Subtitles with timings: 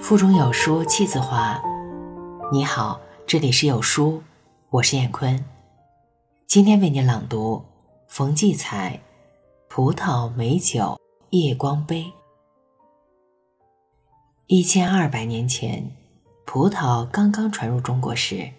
[0.00, 1.62] 腹中有书气自华。
[2.50, 4.22] 你好，这里是有书，
[4.70, 5.44] 我是燕坤。
[6.46, 7.62] 今天为你朗读
[8.08, 8.96] 冯骥才
[9.68, 12.04] 《葡萄美酒夜光杯》。
[14.46, 15.94] 一千二百年前，
[16.46, 18.50] 葡萄刚刚传入中国时，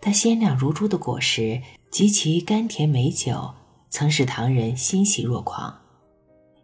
[0.00, 1.60] 它鲜亮如珠的果实
[1.90, 3.54] 及其甘甜美酒，
[3.90, 5.80] 曾使唐人欣喜若狂。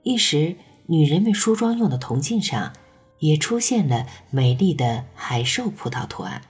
[0.04, 2.72] 一时，女人们梳妆用的铜镜上。
[3.18, 6.42] 也出现了美丽的海兽葡萄图案，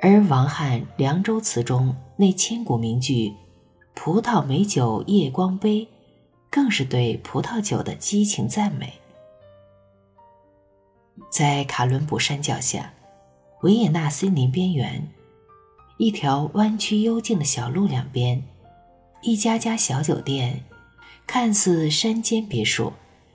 [0.00, 3.32] 而王翰《凉州词》中那千古名句
[3.94, 5.88] “葡萄美酒夜光杯”，
[6.50, 8.92] 更是对葡萄酒的激情赞美。
[11.30, 12.92] 在卡伦布山脚下，
[13.62, 15.08] 维也纳森林边缘，
[15.96, 18.42] 一条弯曲幽静的小路两边，
[19.22, 20.64] 一家家小酒店，
[21.26, 22.92] 看似山间别墅。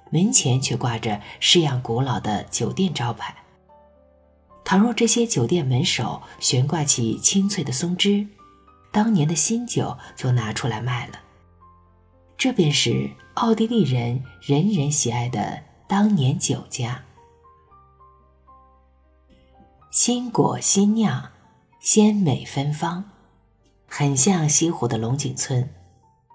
[0.09, 3.35] 门前却挂着式样古老的酒店招牌。
[4.63, 8.27] 倘若这些酒店门首悬挂起清脆的松枝，
[8.91, 11.19] 当年的新酒就拿出来卖了。
[12.37, 17.03] 这便是奥地利人人人喜爱的当年酒家。
[19.89, 21.31] 新果新酿，
[21.79, 23.05] 鲜美芬芳，
[23.87, 25.73] 很像西湖的龙井村。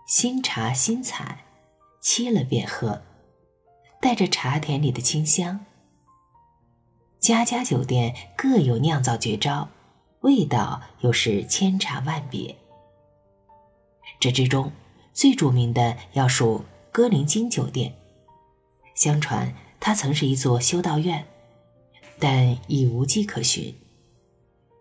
[0.07, 1.45] 新茶新采，
[2.03, 3.03] 沏了便喝。
[4.03, 5.65] 带着茶田里的清香，
[7.21, 9.69] 家家酒店各有酿造绝招，
[10.23, 12.57] 味道又是千差万别。
[14.19, 14.73] 这之中
[15.13, 17.95] 最著名的要数歌林金酒店。
[18.97, 21.25] 相传它曾是一座修道院，
[22.19, 23.73] 但已无迹可寻，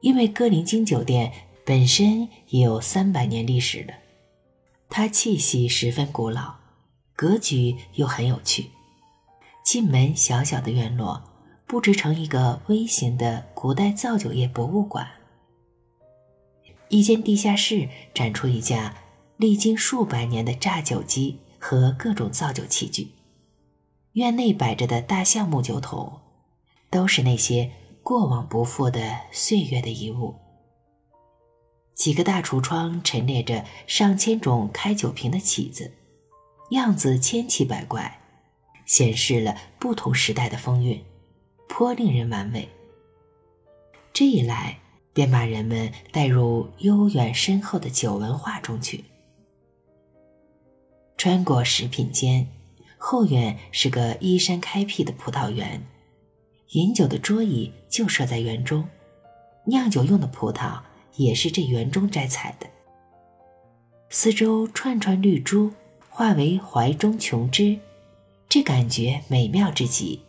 [0.02, 1.32] 因为歌林金酒店
[1.64, 3.94] 本身也有三百年历史了。
[4.90, 6.56] 它气息十分古老，
[7.16, 8.72] 格局又很有趣。
[9.64, 11.24] 进门小小的院落，
[11.66, 15.08] 布置成一个微型的古代造酒业博物馆。
[16.90, 18.96] 一间地下室展出一架
[19.38, 23.12] 历经数百年的榨酒机和各种造酒器具。
[24.14, 26.20] 院内摆着的大橡木酒桶，
[26.90, 27.72] 都是那些
[28.04, 30.36] 过往不复的岁月的遗物。
[31.96, 35.94] 几个大橱窗陈列着上千种开酒瓶的起子，
[36.72, 38.21] 样子千奇百怪。
[38.92, 41.02] 显示了不同时代的风韵，
[41.70, 42.68] 颇令人玩味。
[44.12, 44.80] 这一来，
[45.14, 49.06] 便把人们带入悠远深厚的酒文化中去。
[51.16, 52.46] 穿过食品间，
[52.98, 55.82] 后院是个依山开辟的葡萄园，
[56.72, 58.86] 饮酒的桌椅就设在园中，
[59.68, 60.82] 酿酒用的葡萄
[61.16, 62.68] 也是这园中摘采的。
[64.10, 65.72] 四周串串绿珠，
[66.10, 67.80] 化为怀中琼枝。
[68.52, 70.26] 这感觉美妙至极。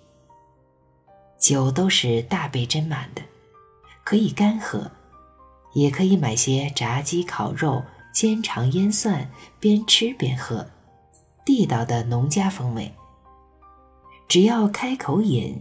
[1.40, 3.22] 酒都是大杯斟满的，
[4.04, 4.92] 可以干喝，
[5.74, 7.82] 也可以买些炸鸡、烤肉、
[8.14, 9.28] 煎肠、腌蒜，
[9.58, 10.70] 边吃边喝，
[11.44, 12.94] 地道的农家风味。
[14.28, 15.60] 只要开口饮，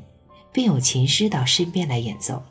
[0.52, 2.44] 便有琴师到身边来演奏。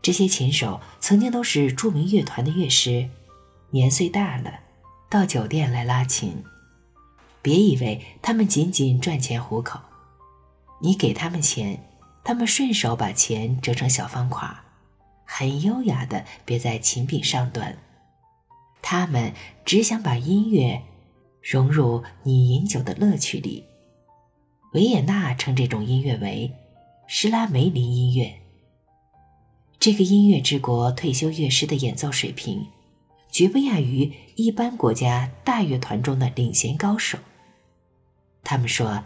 [0.00, 3.10] 这些琴手曾经都是著名乐团的乐师，
[3.70, 4.60] 年岁大了，
[5.10, 6.44] 到酒店来拉琴。
[7.42, 9.80] 别以为他们仅仅赚钱糊口，
[10.80, 11.82] 你给他们钱，
[12.22, 14.48] 他们顺手把钱折成小方块，
[15.24, 17.76] 很优雅的别在琴柄上端。
[18.80, 19.32] 他们
[19.64, 20.82] 只想把音乐
[21.42, 23.64] 融入你饮酒的乐趣里。
[24.72, 26.52] 维也纳称这种音乐为
[27.06, 28.40] 施拉梅林音乐。
[29.78, 32.68] 这个音乐之国退休乐师的演奏水平，
[33.30, 37.18] 绝不亚于一般国家大乐团中的领衔高手。
[38.44, 39.04] 他们说，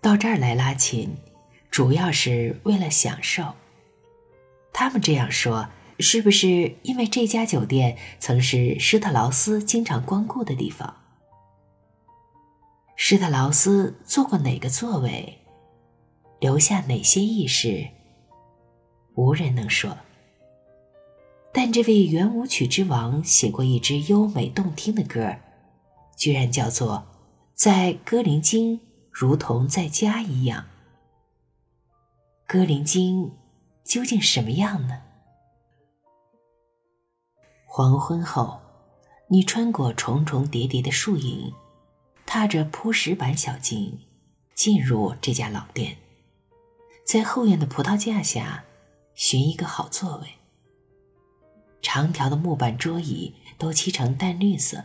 [0.00, 1.16] 到这儿来拉琴，
[1.70, 3.54] 主要是为了享受。
[4.72, 5.68] 他们这样说，
[6.00, 10.96] 是不是因为这家酒店曾是施特劳斯经常光顾的地方？
[12.96, 15.38] 施特劳斯坐过哪个座位，
[16.40, 17.88] 留下哪些轶事，
[19.14, 19.96] 无人能说。
[21.52, 25.36] 但这位圆舞曲之王写过一支优美动听的歌，
[26.16, 27.06] 居然叫做。
[27.56, 28.80] 在歌林京，
[29.10, 30.66] 如同在家一样。
[32.46, 33.32] 歌林经
[33.82, 35.00] 究竟什么样呢？
[37.64, 38.60] 黄昏后，
[39.28, 41.54] 你穿过重重叠叠的树影，
[42.26, 44.00] 踏着铺石板小径，
[44.54, 45.96] 进入这家老店，
[47.06, 48.64] 在后院的葡萄架下
[49.14, 50.28] 寻一个好座位。
[51.80, 54.84] 长条的木板桌椅都漆成淡绿色。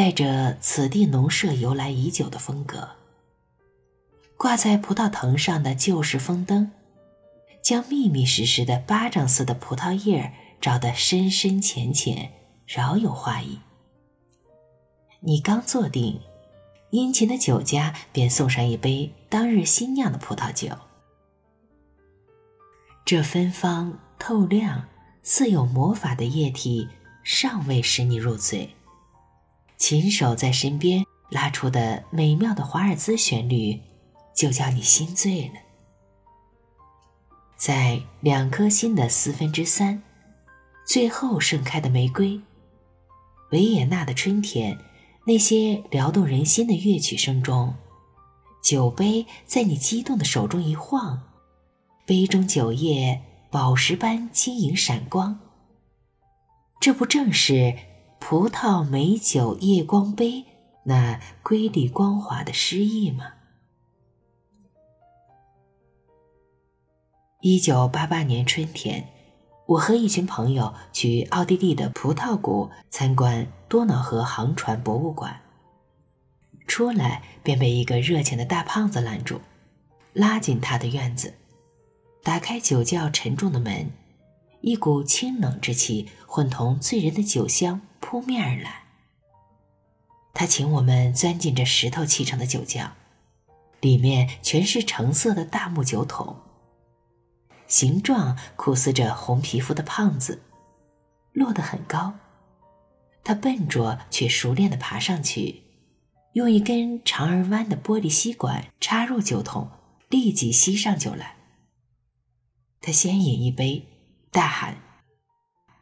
[0.00, 2.88] 带着此地农舍由来已久的风格，
[4.38, 6.72] 挂在葡萄藤上的旧式风灯，
[7.62, 12.32] 将密密实实的巴掌似的葡萄叶照得深深浅浅，
[12.66, 13.58] 饶有画意。
[15.20, 16.22] 你刚坐定，
[16.88, 20.70] 殷勤的酒家便送上一杯当日新酿的葡萄酒。
[23.04, 24.88] 这芬芳透亮、
[25.22, 26.88] 似有魔法的液体，
[27.22, 28.74] 尚未使你入醉，
[29.80, 33.80] 琴手在身边拉出的美妙的华尔兹旋律，
[34.36, 35.54] 就叫你心醉了。
[37.56, 40.02] 在两颗心的四分之三，
[40.86, 42.40] 最后盛开的玫瑰，
[43.52, 44.78] 维也纳的春天，
[45.26, 47.74] 那些撩动人心的乐曲声中，
[48.62, 51.22] 酒杯在你激动的手中一晃。
[52.06, 55.40] 杯中酒液宝石般晶莹闪光，
[56.80, 57.76] 这不正是
[58.20, 60.44] “葡萄美酒夜光杯”
[60.84, 63.32] 那瑰丽光滑的诗意吗？
[67.40, 69.08] 一九八八年春天，
[69.66, 75.40] 我和一群朋友去奥地利的葡萄谷参观多瑙河航船博物馆，
[76.66, 79.40] 出来便被一个热情的大胖子拦住，
[80.12, 81.34] 拉进他的院子。
[82.22, 83.90] 打开酒窖沉重的门，
[84.60, 88.86] 一股清冷之气混同醉人的酒香扑面而来。
[90.34, 92.90] 他请我们钻进这石头砌成的酒窖，
[93.80, 96.40] 里面全是橙色的大木酒桶。
[97.68, 100.42] 形状酷似着红皮肤的胖子，
[101.32, 102.14] 落得很高。
[103.22, 105.62] 他笨拙却熟练地爬上去，
[106.32, 109.70] 用一根长而弯的玻璃吸管插入酒桶，
[110.08, 111.36] 立即吸上酒来。
[112.80, 113.86] 他先饮一杯，
[114.32, 114.78] 大喊：“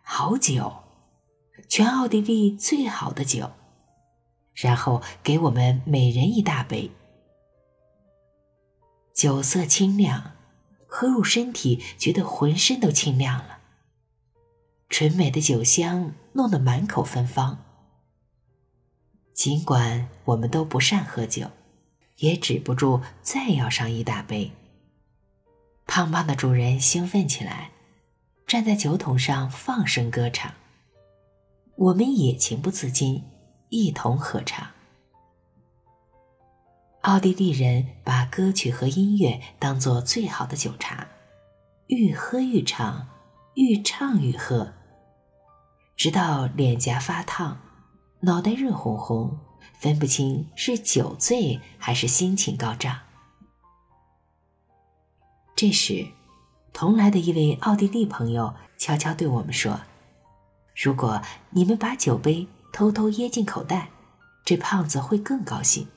[0.05, 0.88] 好酒，
[1.69, 3.53] 全奥地利最好的酒！”
[4.55, 6.91] 然后给我们每人一大杯。
[9.15, 10.33] 酒色清亮，
[10.87, 13.59] 喝入身体，觉得浑身都清亮了。
[14.89, 17.65] 纯美的酒香弄得满口芬芳。
[19.35, 21.51] 尽管我们都不善喝酒，
[22.17, 24.51] 也止不住再要上一大杯。
[25.87, 27.71] 胖胖的主人兴奋起来，
[28.47, 30.53] 站在酒桶上放声歌唱。
[31.79, 33.23] 我们也情不自禁，
[33.69, 34.67] 一同合唱。
[37.03, 41.07] 奥地利人把歌曲和音乐当作最好的酒茶，
[41.87, 43.07] 愈喝愈唱，
[43.55, 44.73] 愈唱愈喝，
[45.97, 47.61] 直到脸颊发烫，
[48.23, 49.39] 脑袋热烘烘，
[49.79, 52.99] 分不清是酒醉还是心情高涨。
[55.55, 56.09] 这时，
[56.73, 59.81] 同来的一位奥地利朋友悄悄对我们说
[60.81, 61.21] ：“如果
[61.51, 63.91] 你们把酒杯偷偷掖进口袋，
[64.45, 65.89] 这胖子会更高兴。”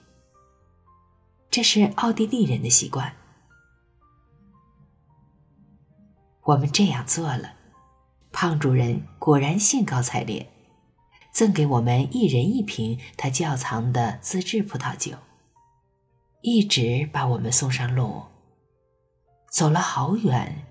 [1.51, 3.13] 这是奥地利人的习惯。
[6.45, 7.53] 我们这样做了，
[8.31, 10.49] 胖主人果然兴高采烈，
[11.31, 15.15] 赠给我们一人一瓶他窖藏的自制葡萄酒，
[16.41, 18.23] 一直把我们送上路。
[19.51, 20.65] 走了好远，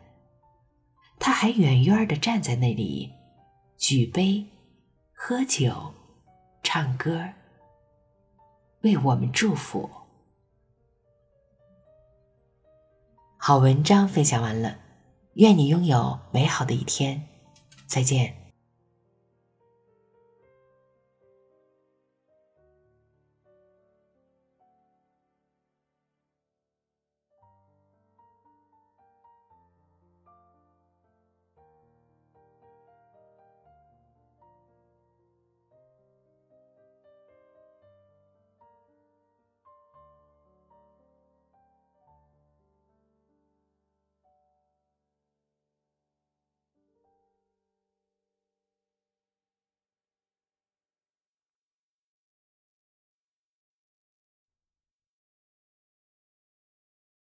[1.21, 3.12] 他还远远的站在那里，
[3.81, 4.44] 举杯、
[5.15, 5.94] 喝酒、
[6.62, 7.31] 唱歌，
[8.82, 9.88] 为我们祝福。
[13.38, 14.76] 好文章分享完了，
[15.37, 17.26] 愿你拥有美好的一天，
[17.87, 18.39] 再见。